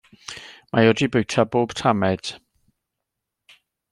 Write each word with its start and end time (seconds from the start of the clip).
Mae 0.77 0.87
o 0.91 0.95
'di 1.01 1.09
bwyta 1.15 1.43
pob 1.57 1.75
tamaid. 1.81 2.31